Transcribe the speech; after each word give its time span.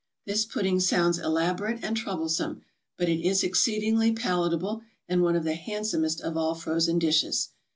This 0.25 0.45
pudding 0.45 0.79
sounds 0.79 1.19
elaborate 1.19 1.83
and 1.83 1.95
troublesome, 1.95 2.63
but 2.97 3.07
it 3.07 3.21
is 3.23 3.43
exceedingly 3.43 4.11
palatable 4.11 4.81
and 5.07 5.21
one 5.21 5.35
of 5.35 5.43
the 5.43 5.53
handsomest 5.53 6.21
of 6.21 6.35
all 6.35 6.55
frozen 6.55 6.97
dishes. 6.97 7.49